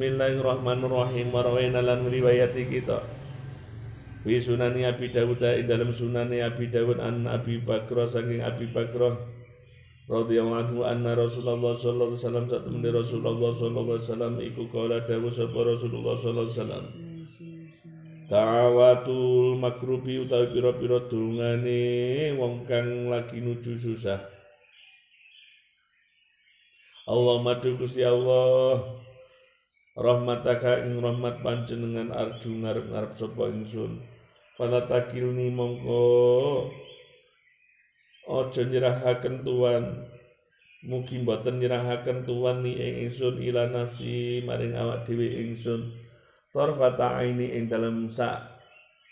Bismillahirrahmanirrahim. 0.00 1.28
Warawena 1.28 1.84
lan 1.84 2.08
riwayati 2.08 2.72
kita. 2.72 3.04
Fi 4.24 4.40
sunani 4.40 4.88
Abi 4.88 5.12
Dawud 5.12 5.44
ing 5.44 5.68
dalam 5.68 5.92
sunani 5.92 6.40
Abi 6.40 6.72
Dawud 6.72 6.96
an 7.04 7.28
Abi 7.28 7.60
Bakr 7.60 8.08
saking 8.08 8.40
Abi 8.40 8.72
Bakr 8.72 9.20
radhiyallahu 10.08 10.56
anhu 10.56 10.88
anna 10.88 11.12
Rasulullah 11.12 11.76
sallallahu 11.76 12.16
alaihi 12.16 12.22
wasallam 12.24 12.44
saat 12.48 12.64
temene 12.64 12.88
Rasulullah 12.96 13.52
sallallahu 13.52 13.92
alaihi 13.92 14.06
wasallam 14.08 14.34
iku 14.40 14.62
kala 14.72 15.04
dawuh 15.04 15.28
sapa 15.36 15.60
Rasulullah 15.68 16.14
sallallahu 16.16 16.48
alaihi 16.48 16.56
wasallam? 16.56 16.84
Ta'awatul 18.32 19.60
makrubi 19.60 20.24
utawi 20.24 20.48
pira-pira 20.48 21.04
dungane 21.12 21.84
wong 22.40 22.64
kang 22.64 23.12
lagi 23.12 23.36
nuju 23.44 23.76
susah. 23.76 24.16
Allah 27.04 27.36
madu 27.44 27.76
Gusti 27.76 28.00
Allah 28.00 28.96
rahmataka 29.98 30.86
ing 30.86 31.02
rahmat 31.02 31.42
panjenengan 31.42 32.14
arju 32.14 32.62
ngarep-ngarep 32.62 33.12
sapa 33.18 33.50
ingsun. 33.50 33.98
Fala 34.54 34.84
takilni 34.86 35.50
mongko 35.50 36.04
aja 38.30 38.62
nyerahaken 38.62 39.42
tuan. 39.42 40.06
Mugi 40.80 41.20
mboten 41.20 41.60
nyerahaken 41.60 42.24
tuan 42.24 42.64
ni 42.64 42.72
ing 42.72 43.10
ingsun 43.10 43.36
ila 43.42 43.68
nafsi 43.68 44.40
maring 44.46 44.72
awak 44.78 45.04
dhewe 45.04 45.28
ingsun. 45.28 45.92
Tarfata 46.54 47.20
aini 47.20 47.52
ing 47.52 47.68
dalem 47.68 48.08
sak 48.08 48.62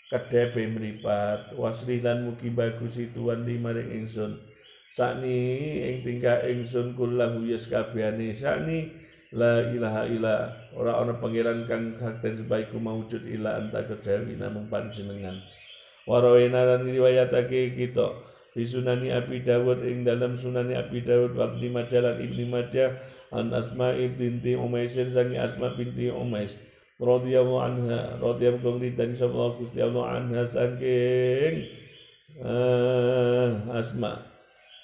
kedepe 0.08 0.64
mripat. 0.64 1.52
Wasri 1.58 2.00
lan 2.00 2.24
mugi 2.24 2.48
bagusi 2.54 3.12
tuan 3.12 3.44
li 3.44 3.60
maring 3.60 4.04
ingsun. 4.04 4.40
Sakni 4.88 5.36
ing 5.84 5.96
tingkah 6.00 6.40
ingsun 6.48 6.96
kullahu 6.96 7.44
yes 7.44 7.68
kabehane. 7.68 8.32
Sakni 8.32 8.88
La 9.36 9.60
ilaha 9.60 10.08
illa. 10.08 10.48
Ora 10.72 11.04
ana 11.04 11.12
pangeran 11.20 11.68
kang 11.68 11.92
hak 12.00 12.24
ten 12.24 12.32
sebaiku 12.32 12.80
maujud 12.80 13.20
illa 13.28 13.60
anta 13.60 13.84
kejawi 13.84 14.40
namung 14.40 14.72
panjenengan. 14.72 15.36
Warawena 16.08 16.64
lan 16.64 16.88
riwayatake 16.88 17.76
kita. 17.76 18.08
Di 18.56 18.64
sunani 18.64 19.12
Abi 19.12 19.44
Dawud 19.44 19.84
ing 19.84 20.08
dalam 20.08 20.32
sunani 20.32 20.72
Abi 20.72 21.04
Dawud 21.04 21.36
wa 21.36 21.52
Ibnu 21.52 21.76
Ibnu 22.24 22.44
Majah 22.48 22.96
an 23.28 23.52
Asma 23.52 23.92
binti 23.92 24.56
Umais 24.56 24.96
sangi 24.96 25.36
Asma 25.36 25.76
binti 25.76 26.08
Umais 26.08 26.56
radhiyallahu 26.96 27.60
anha 27.60 28.16
radhiyallahu 28.18 28.80
ridani 28.80 29.14
sapa 29.14 29.54
Gusti 29.60 29.84
Allah 29.84 30.16
anha 30.16 30.42
saking 30.48 31.68
uh, 32.40 33.76
Asma. 33.76 34.16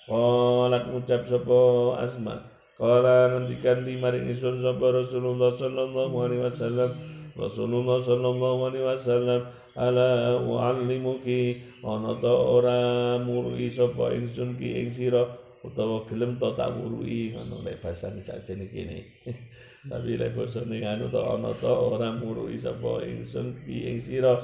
Qalat 0.04 0.92
ngucap 0.92 1.24
sapa 1.24 1.60
Asma 2.04 2.44
Kala 2.74 3.30
ngendikan 3.30 3.86
di 3.86 3.94
maring 3.94 4.34
isun 4.34 4.58
sapa 4.58 4.90
Rasulullah 4.90 5.54
sallallahu 5.54 6.14
alaihi 6.26 6.42
wasallam. 6.42 6.90
Rasulullah 7.38 8.02
sallallahu 8.02 8.60
alaihi 8.66 8.86
wasallam 8.86 9.40
ala 9.78 10.38
uallimuki 10.42 11.62
ana 11.86 12.18
ta 12.18 12.34
ora 12.34 13.14
murui 13.22 13.70
sapa 13.70 14.10
ingsun 14.14 14.58
ki 14.58 14.86
ing 14.86 14.90
sira 14.90 15.22
utawa 15.62 16.02
gelem 16.10 16.34
ta 16.34 16.50
tak 16.54 16.74
murui 16.74 17.34
ngono 17.34 17.62
lek 17.62 17.78
basane 17.78 18.26
sakjane 18.26 18.66
kene. 18.66 19.06
Tapi 19.90 20.18
lek 20.18 20.34
basane 20.34 20.82
anu 20.82 21.06
ta 21.14 21.38
ana 21.38 21.54
ta 21.54 21.70
ora 21.70 22.10
murui 22.10 22.58
sapa 22.58 23.06
ingsun 23.06 23.54
ki 23.62 23.94
ing 23.94 23.98
sira. 24.02 24.34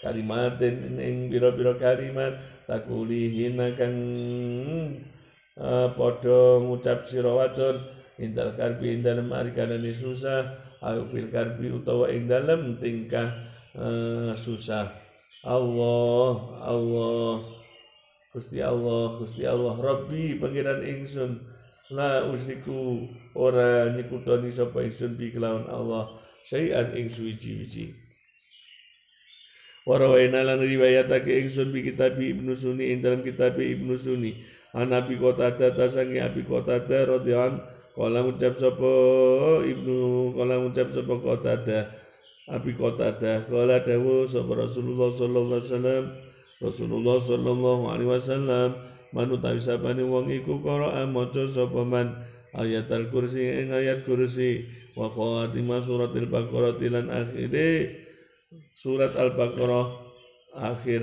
Kalimatin 0.00 0.96
ing 0.96 1.28
pira-pira 1.28 1.76
kalimat 1.76 2.38
takulihin 2.70 3.60
kang 3.76 3.98
padha 5.60 6.40
ngucap 6.64 7.04
sira 7.04 7.28
indal 8.16 8.56
karbi 8.56 8.96
ing 8.96 9.04
dalem 9.04 9.28
susah 9.92 10.56
au 10.80 11.04
fil 11.12 11.28
karbi 11.28 11.68
utawa 11.68 12.08
ing 12.08 12.28
dalem 12.28 12.80
tingkah 12.80 13.28
uh, 13.76 14.32
susah. 14.32 14.88
Allah 15.40 16.32
Allah 16.60 17.40
Gusti 18.32 18.60
Allah 18.60 19.16
Gusti 19.16 19.48
Allah 19.48 19.76
Rabbi 19.76 20.36
pangeran 20.36 20.84
ingsun. 20.84 21.40
La 21.90 22.22
usriku 22.28 23.08
ora 23.34 23.90
nyekutoni 23.90 24.52
sapa 24.54 24.84
ingsun 24.84 25.18
bi 25.18 25.34
kelawan 25.34 25.66
Allah 25.66 26.06
sayan 26.46 26.94
ing 26.94 27.10
suwiji-wiji 27.10 27.90
Warawaina 29.90 30.46
lan 30.46 30.62
riwayatake 30.62 31.42
ingsun 31.42 31.74
bi 31.74 31.82
kitab 31.82 32.14
Ibnu 32.14 32.54
Sunni 32.54 32.94
ing 32.94 33.02
dalam 33.02 33.26
kitab 33.26 33.58
Ibnu 33.58 33.98
Sunni 33.98 34.38
an 34.74 34.92
Abi 34.94 35.18
Qatada 35.18 35.74
tasangi 35.74 36.22
Abi 36.22 36.46
Qatada 36.46 37.06
radhiyallahu 37.18 37.62
kala 37.94 38.22
ngucap 38.22 38.54
sapa 38.54 38.92
Ibnu 39.66 39.98
kala 40.38 40.54
ngucap 40.62 40.88
sapa 40.94 41.14
Qatada 41.18 41.78
Abi 42.46 42.72
Qatada 42.78 43.46
kala 43.50 43.82
dawuh 43.82 44.26
sapa 44.30 44.52
Rasulullah 44.54 45.10
sallallahu 45.10 45.58
alaihi 45.58 45.70
wasallam 45.74 46.04
Rasulullah 46.60 47.16
sallallahu 47.18 47.82
alaihi 47.88 48.10
wasallam 48.14 48.68
manut 49.10 49.42
sabane 49.58 50.06
wong 50.06 50.30
iku 50.30 50.62
qira'a 50.62 51.02
maca 51.08 51.48
sapa 51.50 51.82
man? 51.82 52.14
Ayat 52.50 52.90
al-kursi 52.90 53.46
ing 53.46 53.70
ayat 53.70 54.02
kursi 54.02 54.66
wa 54.98 55.06
khatimah 55.06 55.86
surat 55.86 56.10
al-baqarah 56.10 56.74
lan 56.82 57.06
akhire 57.06 57.94
surat 58.74 59.14
al-baqarah 59.14 59.86
akhir 60.58 60.98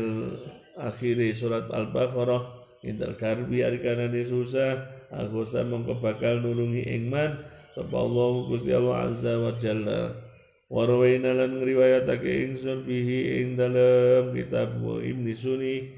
akhiri 0.75 1.31
surat 1.31 1.71
al-baqarah 1.71 2.66
Intal 2.85 3.17
karbi 3.17 3.65
arikanane 3.65 4.21
susah 4.21 4.77
aku 5.09 5.47
mongko 5.65 5.97
bakal 5.97 6.43
nulungi 6.43 6.85
ingman 6.85 7.41
sapa 7.73 7.95
Allah 7.95 8.31
Gusti 8.45 8.71
Allah 8.75 8.95
azza 9.09 9.33
wa 9.39 9.53
jalla. 9.57 10.13
Warwaina 10.67 11.31
lan 11.31 11.63
ngriwayatake 11.63 12.51
ingsun 12.51 12.83
bihi 12.83 13.39
ing 13.39 13.47
dalem 13.55 14.35
kitab 14.35 14.75
Ibnu 14.83 15.31
Sunni. 15.31 15.95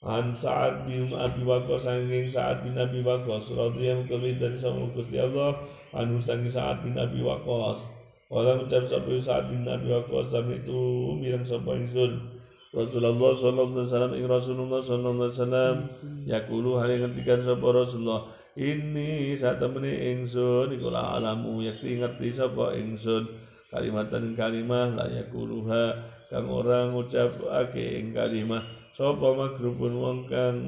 An 0.00 0.32
Sa'ad 0.32 0.88
bin 0.88 1.12
Abi 1.12 1.44
Waqqas 1.44 1.84
sanging 1.84 2.24
Sa'ad 2.24 2.64
bin 2.64 2.72
Abi 2.78 3.04
Waqqas 3.04 3.52
radhiyallahu 3.52 4.08
anhu 4.08 4.32
dari 4.40 4.56
sama 4.56 4.88
Gusti 4.96 5.20
Allah 5.20 5.60
anu 5.92 6.16
sanging 6.16 6.48
Sa'ad 6.48 6.86
bin 6.86 6.96
Abi 6.96 7.20
Waqqas. 7.20 7.84
Wala 8.30 8.56
ngucap 8.56 8.88
sapa 8.88 9.10
Sa'ad 9.20 9.52
bin 9.52 9.66
Abi 9.68 9.92
Waqqas 9.92 10.32
itu 10.48 10.80
mirang 11.20 11.44
sapa 11.44 11.76
ingsun 11.76 12.39
Rasulullah 12.70 13.34
sallallahu 13.34 13.74
alaihi 13.74 13.86
wasallam 13.90 14.12
ing 14.14 14.26
Rasulullah 14.30 14.78
sallallahu 14.78 15.26
alaihi 15.26 15.34
wasallam 15.34 15.76
yaqulu 16.22 16.70
hale 16.78 16.94
ngentikan 17.02 17.42
sapa 17.42 17.66
Rasulullah 17.66 18.22
ini 18.58 19.38
saat 19.38 19.62
temene 19.62 19.90
ingsun 20.14 20.74
iku 20.74 20.90
la 20.90 21.18
alamu 21.18 21.62
yakti 21.62 22.02
ngerti 22.02 22.34
sapa 22.34 22.74
ingsun. 22.74 23.26
Kalimatan 23.70 24.34
kalimah 24.34 24.90
la 24.98 25.06
yaquluha 25.06 25.94
kang 26.26 26.50
ora 26.50 26.90
ngucapake 26.90 28.02
ing 28.02 28.10
kalimah. 28.10 28.66
Sapa 28.98 29.30
magrubun 29.30 29.94
wong 29.94 30.18
kang 30.26 30.58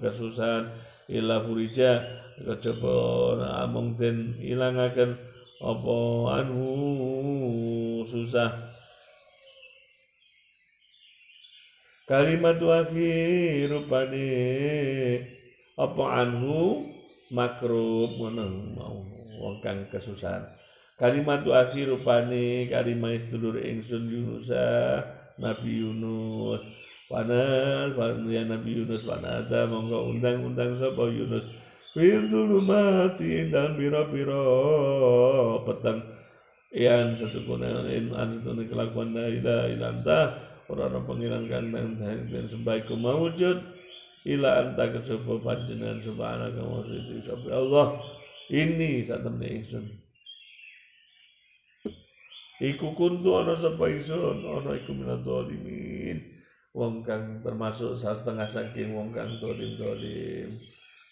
kesusahan 0.00 0.72
ila 1.12 1.44
furija 1.44 2.00
kejaba 2.40 2.96
amung 3.68 3.92
den 4.00 4.32
ilangaken 4.40 5.20
apa 5.60 5.96
anu 6.40 6.72
susah 8.08 8.71
kalimat 12.08 12.58
akhir 12.58 13.70
rupane 13.70 14.30
apa 15.78 16.04
anhu? 16.22 16.88
Makrub 17.32 18.20
ngono 18.20 18.44
mau 18.76 19.00
wong 19.40 19.64
kang 19.64 19.88
kesusahan. 19.88 20.44
Kalimat 21.00 21.40
akhir 21.48 21.88
rupane 21.88 22.68
kalimat 22.68 23.16
sedulur 23.16 23.56
ingsun 23.56 24.04
Yunus 24.04 24.52
Nabi 25.40 25.80
Yunus. 25.80 26.60
Panas, 27.12 27.92
ya 28.24 28.40
Nabi 28.48 28.72
Yunus 28.72 29.04
panada 29.04 29.68
monggo 29.68 30.08
undang-undang 30.08 30.72
sapa 30.72 31.12
Yunus. 31.12 31.44
Fil 31.92 32.24
mati 32.64 33.52
dan 33.52 33.76
biro-biro 33.76 35.60
petang 35.68 36.00
yang 36.72 37.12
satu 37.12 37.44
kunan 37.44 37.84
an 38.16 38.32
satu 38.32 38.56
kelakuan 38.64 39.12
la 39.12 39.28
ilaha 39.28 39.68
illa 39.68 39.92
orang-orang 40.70 41.04
pengiran 41.06 41.44
kandang 41.50 41.98
dan 42.30 42.44
sebaiku 42.46 42.94
mawujud 42.94 43.58
ila 44.22 44.50
anta 44.62 44.86
kecoba 44.86 45.50
panjenengan 45.50 45.98
subhanaka 45.98 46.62
wa 46.62 46.82
suci 46.86 47.18
sabri 47.18 47.50
Allah 47.50 47.98
ini 48.52 49.00
saat 49.00 49.24
temen 49.24 49.64
ingsun. 49.64 49.84
Iku 52.62 52.94
kuntu 52.94 53.42
ana 53.42 53.56
sapa 53.56 53.88
ingsun? 53.88 54.44
Ana 54.44 54.76
iku 54.76 54.92
minad 54.92 55.24
zalimin. 55.24 56.20
Wong 56.76 57.00
kang 57.04 57.40
termasuk 57.40 57.96
setengah 57.96 58.48
saking 58.48 58.96
wong 58.96 59.12
kang 59.12 59.28
dolim 59.36 59.76
dolim 59.76 60.56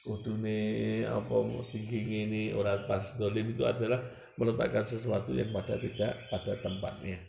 kudune 0.01 1.05
apa 1.05 1.37
tinggi 1.69 2.25
ini 2.25 2.43
orang 2.57 2.89
pas 2.89 3.05
dolim 3.21 3.53
itu 3.53 3.69
adalah 3.69 4.01
meletakkan 4.41 4.89
sesuatu 4.89 5.37
yang 5.37 5.53
pada 5.53 5.77
tidak 5.77 6.17
pada 6.33 6.57
tempatnya. 6.65 7.21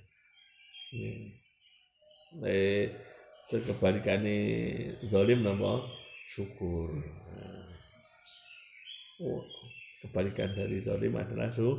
Hmm 0.96 1.41
eh 2.40 2.88
sekebalikane 3.52 4.36
zalim 5.12 5.44
nama 5.44 5.84
syukur. 6.32 6.88
Oh, 9.22 9.44
kebalikan 10.02 10.50
dari 10.56 10.82
zalim 10.82 11.20
adalah 11.20 11.52
su, 11.52 11.76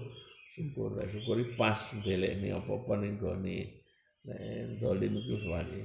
syukur. 0.52 0.92
Lah 0.94 1.08
syukuri 1.08 1.56
pas 1.56 1.80
ini 2.04 2.52
apa-apa 2.52 3.00
ning 3.00 3.16
gone. 3.16 3.82
Nek 4.22 4.78
dolim 4.78 5.18
iku 5.18 5.34
suwani 5.34 5.82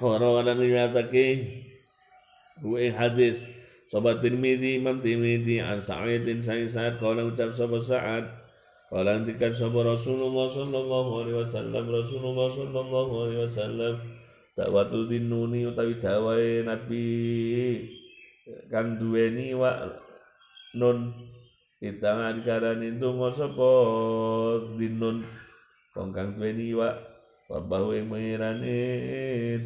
Orang-orang 0.00 0.56
riwayatake 0.56 1.24
Gue 2.64 2.88
hadis. 2.88 3.44
Sobat 3.92 4.24
Tirmidzi 4.24 4.80
Imam 4.80 5.04
Tirmidzi 5.04 5.60
an 5.60 5.84
Sa'idin 5.84 6.40
Sa'id 6.40 6.72
Sa'id 6.72 6.96
Kala 6.96 7.22
ucap 7.28 7.52
sobat 7.52 7.84
Sa'ad 7.84 8.24
Kala 8.86 9.18
hentikan 9.18 9.50
sobat 9.50 9.82
Rasulullah 9.82 10.46
Sallallahu 10.46 11.10
Alaihi 11.26 11.38
Wasallam 11.42 11.84
Rasulullah 11.90 12.46
Sallallahu 12.54 13.12
Alaihi 13.26 13.42
Wasallam. 13.42 13.94
Dakwatul 14.54 15.10
dinuni 15.10 15.66
utawi 15.66 15.98
dawai 15.98 16.62
Nabi. 16.62 17.10
Kang 18.70 18.94
duweni 18.94 19.58
wa 19.58 19.90
nun. 20.78 21.10
Kita 21.82 22.30
dikarani 22.38 22.94
donga 23.02 23.34
sapa 23.34 23.70
dinun. 24.78 25.26
Wong 25.98 26.08
kang 26.14 26.38
duweni 26.38 26.70
wa 26.78 26.94
babahu 27.50 27.90
ing 27.90 28.06
mengirane 28.06 28.80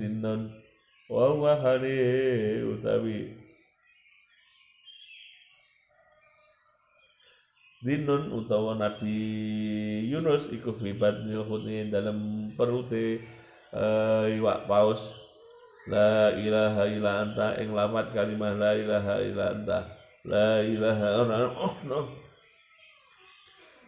dinun. 0.01 0.49
Wa 1.13 1.29
wa 1.37 1.61
utawi 1.61 3.40
Dinun 7.81 8.29
utawa 8.37 8.77
Nabi 8.77 9.17
Yunus 10.05 10.53
iku 10.53 10.77
fi 10.77 10.93
batnil 10.93 11.49
dalam 11.89 12.51
perute 12.53 13.25
uh, 13.73 14.29
iwak 14.29 14.69
paus 14.69 15.17
la 15.89 16.29
ilaha 16.37 16.85
illa 16.85 17.25
anta 17.25 17.57
ing 17.57 17.73
lamat 17.73 18.13
kalimah 18.13 18.53
la 18.53 18.77
ilaha 18.77 19.15
illa 19.25 19.45
anta 19.57 19.79
La 20.29 20.61
ilaha 20.61 21.25
illallah. 21.25 21.49
Oh, 21.57 22.09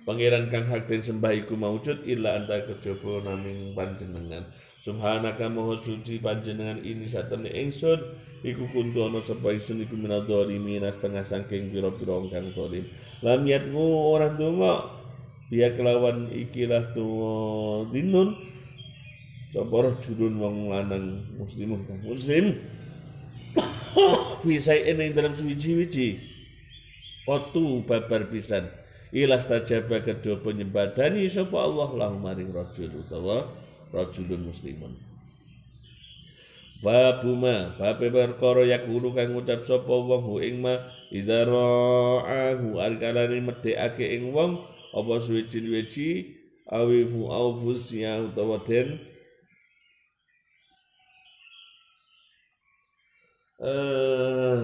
Pangeran 0.03 0.51
kang 0.51 0.67
hak 0.67 0.89
den 0.91 0.99
sembah 0.99 1.31
iku 1.31 1.55
maujud 1.55 2.03
illa 2.09 2.41
anta 2.41 2.65
kejaba 2.67 3.23
naming 3.23 3.77
panjenengan. 3.77 4.43
Subhanaka 4.83 5.47
maha 5.47 5.79
suci 5.79 6.19
panjenengan 6.19 6.83
ini 6.83 7.07
satene 7.07 7.47
ingsun. 7.55 8.03
Iku 8.43 8.67
kuntu 8.75 9.07
ana 9.07 9.23
sapa 9.23 9.55
ingsun 9.55 9.79
iku 9.87 9.95
minadzalimin 9.95 10.83
setengah 10.91 11.23
saking 11.23 11.71
pira-pira 11.71 12.19
kang 12.35 12.51
zalim. 12.51 12.91
Lam 13.23 13.47
yatmu 13.47 13.79
orang 14.11 14.35
donga 14.35 14.91
dia 15.55 15.71
kelawan 15.71 16.27
ikilah 16.35 16.91
tuwa 16.99 17.87
dinun. 17.95 18.35
Sapa 19.55 19.95
jurun 20.03 20.35
wong 20.43 20.75
lanang 20.75 21.31
muslimun 21.39 21.87
kang 21.87 22.03
muslim? 22.03 22.59
Bisa 24.43 24.75
ini 24.75 25.15
dalam 25.15 25.31
suci-suci 25.31 26.19
Otu 27.23 27.87
babar 27.87 28.27
pisan. 28.27 28.67
Ilas 29.15 29.47
tajaba 29.47 30.03
kedua 30.03 30.41
penyembadani 30.43 31.31
Sapa 31.31 31.55
Allah 31.63 31.87
lahu 31.95 32.19
maring 32.19 32.51
rajul 32.51 32.91
utawa 33.05 33.62
rajulun 33.93 34.49
muslimun. 34.49 34.93
Babuma 36.83 37.79
bape 37.79 38.11
perkara 38.11 38.67
yakulu 38.67 39.15
kang 39.15 39.31
ngucap 39.31 39.63
sapa 39.63 39.87
wong 39.87 40.27
hu 40.27 40.43
ing 40.43 40.59
ma 40.59 40.83
idza 41.15 41.47
ra'ahu 41.47 42.83
alkalane 42.83 43.39
medhekake 43.39 44.19
ing 44.19 44.35
wong 44.35 44.59
apa 44.91 45.15
suwi-suwi 45.23 45.87
awifu 46.67 47.31
aufus 47.31 47.95
ya 47.95 48.19
utawa 48.19 48.59
den. 48.67 48.99
Eh 53.63 54.63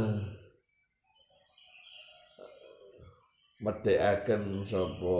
medhekaken 3.62 4.66
sapa 4.66 5.18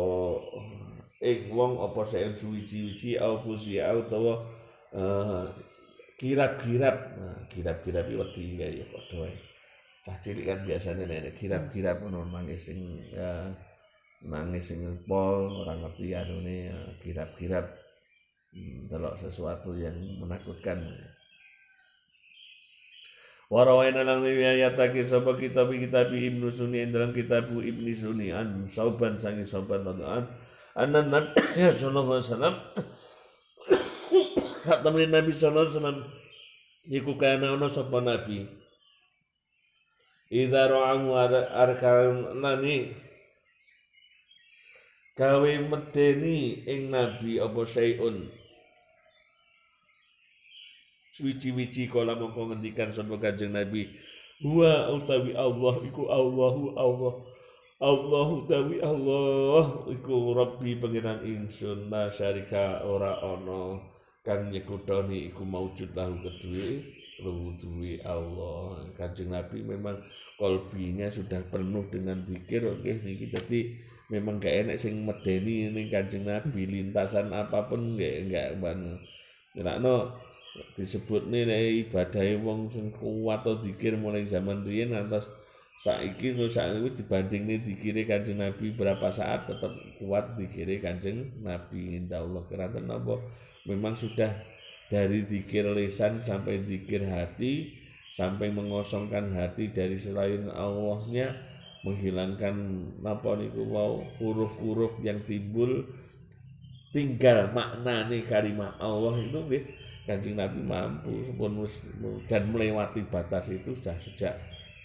ing 1.19 1.50
wong 1.50 1.82
apa 1.82 2.00
sing 2.06 2.31
suwi-wiji 2.31 3.19
au 3.19 3.43
fusi 3.43 3.82
utawa 3.82 4.38
uh, 4.94 5.50
kirap-kirap 6.19 6.97
nah, 7.19 7.38
kirap-kirap 7.50 8.06
iki 8.06 8.19
wedi 8.59 8.82
ya 8.82 8.87
padha 8.91 9.17
wae. 9.26 9.35
Cah 10.06 10.17
cilik 10.23 10.47
kan 10.47 10.59
biasanya 10.62 11.05
nek 11.06 11.35
kirap-kirap 11.35 12.03
ngono 12.03 12.26
nangis 12.31 12.70
sing 12.70 13.03
ya, 13.11 13.50
nangis 14.26 14.70
sing 14.75 14.82
pol 15.06 15.62
ora 15.62 15.75
ngerti 15.79 16.15
anune 16.15 16.70
ya, 16.70 16.79
kirap-kirap 17.03 17.67
hmm, 18.55 18.87
delok 18.91 19.14
sesuatu 19.19 19.75
yang 19.75 19.94
menakutkan. 20.23 20.87
Warawaina 23.49 24.05
lang 24.05 24.21
riwayatake 24.21 25.09
sapa 25.09 25.32
kitab 25.41 25.73
kitab 25.73 26.12
Ibnu 26.12 26.53
Sunni 26.53 26.85
dalam 26.93 27.17
kitab 27.17 27.49
Ibnu 27.49 27.91
Sunni 27.97 28.29
an 28.29 28.69
sauban 28.69 29.17
sangi 29.17 29.49
sauban 29.49 29.88
radaan 29.88 30.29
anna 30.78 31.02
Nabi 31.02 31.34
sallallahu 31.78 32.14
alaihi 32.14 32.28
wasallam 32.30 32.54
kata 34.64 34.88
Nabi 34.94 35.30
sallallahu 35.34 35.66
alaihi 35.66 35.75
wasallam 35.75 35.98
iku 36.86 37.12
kana 37.19 37.58
ana 37.58 37.66
sapa 37.66 37.98
nabi 37.98 38.46
Idza 40.28 40.69
ra'amu 40.69 41.16
arkan 41.16 42.36
nani 42.36 42.92
gawe 45.16 45.52
medeni 45.66 46.62
ing 46.69 46.92
nabi 46.92 47.40
apa 47.40 47.64
sayun 47.64 48.28
Suwici-wici 51.19 51.90
kala 51.90 52.14
mongko 52.14 52.54
ngendikan 52.54 52.94
sapa 52.94 53.19
Kanjeng 53.19 53.50
Nabi, 53.50 53.90
"Wa 54.38 54.94
utawi 54.94 55.34
Allah 55.34 55.82
iku 55.82 56.06
Allahu 56.06 56.78
Allah." 56.78 57.14
Allah 57.19 57.38
utawi 57.78 58.82
Allah 58.82 59.86
iku 59.86 60.34
Rabbi 60.34 60.82
pangeran 60.82 61.22
ingsun 61.22 61.86
la 61.86 62.10
syarika 62.10 62.82
ora 62.82 63.22
ana 63.22 63.78
kang 64.26 64.50
nyekutoni 64.50 65.30
iku 65.30 65.46
maujud 65.46 65.94
lahu 65.94 66.19
kedue 66.19 66.82
duwe 67.22 68.02
Allah. 68.02 68.82
Kanjeng 68.98 69.30
Nabi 69.30 69.62
memang 69.62 69.94
kolbinya 70.38 71.06
sudah 71.06 71.38
penuh 71.50 71.86
dengan 71.90 72.19
zikir 72.26 72.66
oke 72.66 73.02
niki 73.02 73.30
dadi 73.30 73.75
memang 74.10 74.38
gak 74.42 74.66
enak 74.66 74.78
sing 74.78 75.06
medeni 75.06 75.70
ning 75.70 75.86
Kanjeng 75.86 76.26
Nabi 76.26 76.66
lintasan 76.66 77.30
apa 77.30 77.66
pun 77.70 77.94
gak 77.94 78.26
enggak 78.26 78.58
banget. 78.58 78.98
no 79.78 80.19
disebut 80.75 81.30
nih 81.30 81.86
ibadah 81.86 82.26
wong 82.42 82.75
sing 82.75 82.90
kuat 82.90 83.46
atau 83.46 83.62
dikir 83.62 83.94
mulai 83.94 84.26
zaman 84.26 84.66
riyen 84.66 84.90
ngantos 84.90 85.30
saiki 85.78 86.34
no 86.34 86.50
saiki 86.50 86.98
dibanding 86.98 87.46
nih 87.46 87.58
dikire 87.62 88.02
kanjeng 88.02 88.42
Nabi 88.42 88.75
berapa 88.75 89.14
saat 89.14 89.46
tetap 89.46 89.70
kuat 90.02 90.34
dikire 90.34 90.82
kanjeng 90.82 91.30
Nabi. 91.38 92.02
Indah 92.02 92.26
Allah 92.26 92.42
kerana 92.50 92.99
apa? 92.99 93.14
Memang 93.70 93.94
sudah 93.94 94.35
dari 94.90 95.23
dikir 95.23 95.68
lisan 95.70 96.25
sampai 96.25 96.64
dikir 96.64 97.04
hati 97.06 97.78
sampai 98.16 98.50
mengosongkan 98.50 99.30
hati 99.37 99.70
dari 99.70 100.00
selain 100.00 100.49
Allahnya 100.50 101.37
menghilangkan 101.87 102.56
apa 103.04 103.30
niku 103.38 103.62
wow 103.68 104.02
huruf-huruf 104.18 104.99
yang 105.04 105.23
timbul 105.28 105.87
tinggal 106.90 107.52
makna 107.54 108.08
nih 108.11 108.25
kalimah 108.26 108.75
Allah 108.80 109.14
itu 109.23 109.40
Kanjeng 110.08 110.40
Nabi 110.40 110.64
mampu 110.64 111.37
dan 112.32 112.49
melewati 112.49 113.04
batas 113.12 113.52
itu 113.52 113.76
sudah 113.76 113.92
sejak 114.00 114.35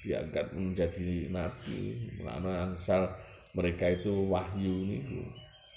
diangkat 0.03 0.51
menjadi 0.51 1.31
nabi. 1.31 2.11
Karena 2.19 2.75
asal 2.75 3.07
mereka 3.55 3.87
itu 3.89 4.27
wahyu 4.29 4.83
ini 4.85 4.99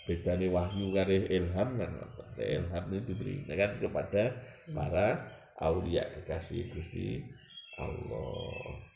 bedanya 0.06 0.46
wahyu 0.50 0.94
kare 0.94 1.18
ilham 1.30 1.68
kan 1.78 1.90
ilham 2.38 2.84
itu 2.94 3.10
diberikan 3.10 3.74
kepada 3.82 4.34
para 4.70 5.18
aulia 5.58 6.04
kekasih 6.14 6.70
Gusti 6.70 7.26
Allah 7.76 8.95